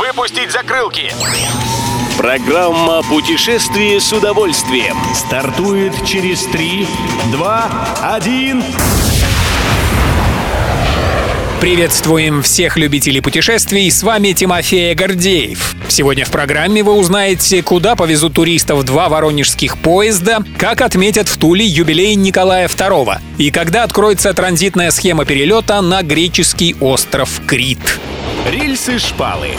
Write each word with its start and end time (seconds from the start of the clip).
Выпустить 0.00 0.50
закрылки! 0.50 1.12
Программа 2.16 3.02
«Путешествие 3.02 4.00
с 4.00 4.10
удовольствием» 4.14 4.96
стартует 5.14 5.92
через 6.06 6.44
3, 6.46 6.86
2, 7.32 7.70
1... 8.14 8.64
Приветствуем 11.60 12.40
всех 12.40 12.78
любителей 12.78 13.20
путешествий, 13.20 13.90
с 13.90 14.02
вами 14.02 14.32
Тимофей 14.32 14.94
Гордеев. 14.94 15.74
Сегодня 15.88 16.24
в 16.24 16.30
программе 16.30 16.82
вы 16.82 16.94
узнаете, 16.94 17.62
куда 17.62 17.94
повезут 17.96 18.32
туристов 18.32 18.82
два 18.84 19.10
воронежских 19.10 19.76
поезда, 19.76 20.38
как 20.56 20.80
отметят 20.80 21.28
в 21.28 21.36
Туле 21.36 21.66
юбилей 21.66 22.14
Николая 22.14 22.66
II 22.66 23.18
и 23.36 23.50
когда 23.50 23.82
откроется 23.82 24.32
транзитная 24.32 24.90
схема 24.90 25.26
перелета 25.26 25.82
на 25.82 26.02
греческий 26.02 26.74
остров 26.80 27.42
Крит. 27.46 28.00
Рельсы-шпалы 28.50 29.50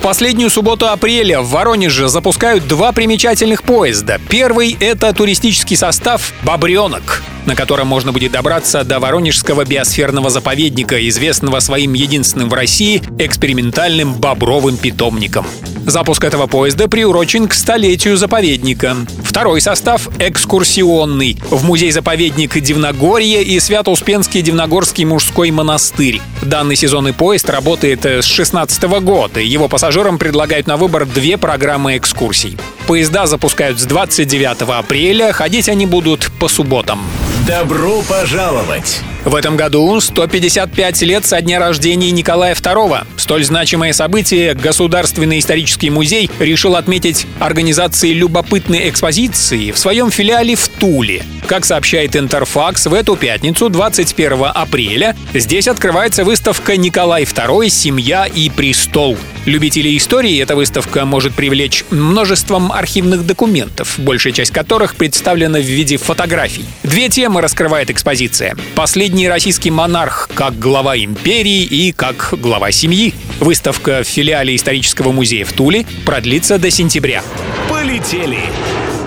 в 0.00 0.02
последнюю 0.02 0.48
субботу 0.48 0.88
апреля 0.88 1.42
в 1.42 1.50
Воронеже 1.50 2.08
запускают 2.08 2.66
два 2.66 2.92
примечательных 2.92 3.62
поезда. 3.62 4.18
Первый— 4.30 4.74
это 4.80 5.12
туристический 5.12 5.76
состав 5.76 6.32
«Бобренок», 6.42 7.22
на 7.50 7.56
котором 7.56 7.88
можно 7.88 8.12
будет 8.12 8.30
добраться 8.30 8.84
до 8.84 9.00
Воронежского 9.00 9.64
биосферного 9.64 10.30
заповедника, 10.30 11.08
известного 11.08 11.58
своим 11.58 11.94
единственным 11.94 12.48
в 12.48 12.54
России 12.54 13.02
экспериментальным 13.18 14.14
бобровым 14.14 14.76
питомником. 14.76 15.44
Запуск 15.84 16.22
этого 16.22 16.46
поезда 16.46 16.86
приурочен 16.86 17.48
к 17.48 17.54
столетию 17.54 18.16
заповедника. 18.16 18.94
Второй 19.24 19.60
состав— 19.60 20.08
экскурсионный. 20.20 21.38
В 21.50 21.64
музей-заповедник 21.64 22.56
Дивногорье 22.60 23.42
и 23.42 23.58
Свято-Успенский 23.58 24.42
Дивногорский 24.42 25.04
мужской 25.04 25.50
монастырь. 25.50 26.20
Данный 26.42 26.76
сезонный 26.76 27.12
поезд 27.12 27.50
работает 27.50 28.04
с 28.04 28.26
2016 28.26 29.00
года. 29.00 29.40
Его 29.40 29.66
пассажирам 29.66 30.18
предлагают 30.18 30.68
на 30.68 30.76
выбор 30.76 31.04
две 31.04 31.36
программы 31.36 31.96
экскурсий. 31.96 32.56
Поезда 32.86 33.26
запускают 33.26 33.80
с 33.80 33.86
29 33.86 34.62
апреля, 34.68 35.32
ходить 35.32 35.68
они 35.68 35.86
будут 35.86 36.30
по 36.38 36.46
субботам. 36.46 37.00
Добро 37.46 38.02
пожаловать! 38.02 39.00
В 39.24 39.34
этом 39.34 39.56
году 39.56 39.98
155 40.00 41.02
лет 41.02 41.24
со 41.24 41.40
дня 41.40 41.58
рождения 41.58 42.10
Николая 42.10 42.54
II. 42.54 43.06
Столь 43.16 43.44
значимое 43.44 43.92
событие 43.92 44.54
Государственный 44.54 45.38
исторический 45.38 45.90
музей 45.90 46.30
решил 46.38 46.76
отметить 46.76 47.26
организацией 47.38 48.14
любопытной 48.14 48.88
экспозиции 48.88 49.72
в 49.72 49.78
своем 49.78 50.10
филиале 50.10 50.54
в 50.54 50.68
Туле. 50.68 51.22
Как 51.50 51.64
сообщает 51.64 52.14
Интерфакс, 52.14 52.86
в 52.86 52.94
эту 52.94 53.16
пятницу, 53.16 53.68
21 53.68 54.52
апреля, 54.54 55.16
здесь 55.34 55.66
открывается 55.66 56.22
выставка 56.22 56.76
«Николай 56.76 57.24
II. 57.24 57.68
Семья 57.68 58.26
и 58.26 58.48
престол». 58.48 59.18
Любителей 59.46 59.96
истории 59.96 60.40
эта 60.40 60.54
выставка 60.54 61.04
может 61.04 61.34
привлечь 61.34 61.84
множеством 61.90 62.70
архивных 62.70 63.26
документов, 63.26 63.98
большая 63.98 64.32
часть 64.32 64.52
которых 64.52 64.94
представлена 64.94 65.58
в 65.58 65.64
виде 65.64 65.96
фотографий. 65.96 66.66
Две 66.84 67.08
темы 67.08 67.40
раскрывает 67.40 67.90
экспозиция. 67.90 68.54
Последний 68.76 69.28
российский 69.28 69.72
монарх 69.72 70.30
как 70.32 70.56
глава 70.56 70.96
империи 70.96 71.64
и 71.64 71.90
как 71.90 72.34
глава 72.40 72.70
семьи. 72.70 73.12
Выставка 73.40 74.04
в 74.04 74.06
филиале 74.06 74.54
исторического 74.54 75.10
музея 75.10 75.44
в 75.44 75.52
Туле 75.52 75.84
продлится 76.06 76.58
до 76.58 76.70
сентября. 76.70 77.24
Полетели! 77.68 78.38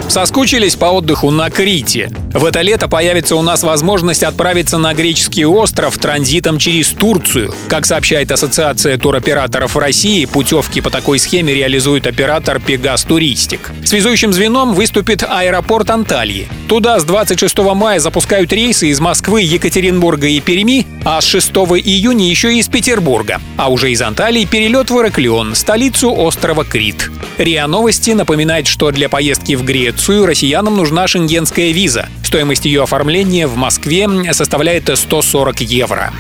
Соскучились 0.07 0.75
по 0.75 0.85
отдыху 0.85 1.31
на 1.31 1.49
Крите? 1.49 2.11
В 2.33 2.45
это 2.45 2.61
лето 2.61 2.87
появится 2.87 3.35
у 3.35 3.41
нас 3.41 3.63
возможность 3.63 4.23
отправиться 4.23 4.77
на 4.77 4.93
греческий 4.93 5.45
остров 5.45 5.97
транзитом 5.97 6.57
через 6.57 6.89
Турцию. 6.89 7.53
Как 7.67 7.85
сообщает 7.85 8.31
Ассоциация 8.31 8.97
туроператоров 8.97 9.75
России, 9.75 10.25
путевки 10.25 10.81
по 10.81 10.89
такой 10.89 11.19
схеме 11.19 11.53
реализует 11.53 12.05
оператор 12.07 12.59
Пегас 12.59 13.03
Туристик. 13.03 13.71
Связующим 13.85 14.33
звеном 14.33 14.73
выступит 14.73 15.23
аэропорт 15.23 15.89
Анталии. 15.89 16.47
Туда 16.67 16.99
с 16.99 17.03
26 17.03 17.57
мая 17.75 17.99
запускают 17.99 18.51
рейсы 18.51 18.89
из 18.89 18.99
Москвы, 18.99 19.41
Екатеринбурга 19.41 20.27
и 20.27 20.39
Перми, 20.39 20.87
а 21.05 21.21
с 21.21 21.25
6 21.25 21.49
июня 21.51 22.29
еще 22.29 22.53
и 22.53 22.59
из 22.59 22.67
Петербурга. 22.67 23.41
А 23.57 23.71
уже 23.71 23.91
из 23.91 24.01
Анталии 24.01 24.45
перелет 24.45 24.89
в 24.89 24.99
Ираклион, 24.99 25.55
столицу 25.55 26.13
острова 26.13 26.65
Крит. 26.65 27.09
РИА 27.37 27.67
Новости 27.67 28.11
напоминает, 28.11 28.67
что 28.67 28.91
для 28.91 29.09
поездки 29.09 29.55
в 29.55 29.63
Грецию 29.63 30.25
россиянам 30.25 30.77
нужна 30.77 31.07
шенгенская 31.07 31.71
виза. 31.71 32.07
Стоимость 32.23 32.65
ее 32.65 32.83
оформления 32.83 33.47
в 33.47 33.55
Москве 33.55 34.07
составляет 34.33 34.89
140 34.93 35.61
евро. 35.61 36.11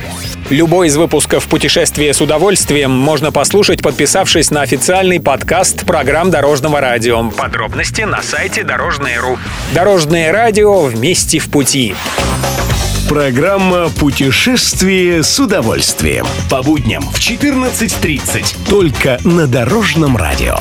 Любой 0.49 0.87
из 0.87 0.97
выпусков 0.97 1.47
«Путешествие 1.47 2.13
с 2.13 2.21
удовольствием» 2.21 2.91
можно 2.91 3.31
послушать, 3.31 3.81
подписавшись 3.81 4.51
на 4.51 4.61
официальный 4.61 5.19
подкаст 5.19 5.85
программ 5.85 6.29
Дорожного 6.31 6.81
радио. 6.81 7.29
Подробности 7.31 8.01
на 8.01 8.21
сайте 8.21 8.63
Дорожное.ру. 8.63 9.37
Дорожное 9.73 10.31
радио 10.31 10.83
вместе 10.83 11.39
в 11.39 11.49
пути. 11.49 11.95
Программа 13.07 13.89
«Путешествие 13.89 15.23
с 15.23 15.39
удовольствием». 15.39 16.25
По 16.49 16.63
будням 16.63 17.03
в 17.03 17.19
14.30. 17.19 18.69
Только 18.69 19.19
на 19.23 19.45
Дорожном 19.47 20.17
радио. 20.17 20.57